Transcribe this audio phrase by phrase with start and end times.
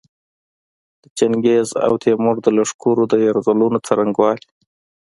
[1.03, 4.49] د چنګیز او تیمور د لښکرو د یرغلونو څرنګوالي.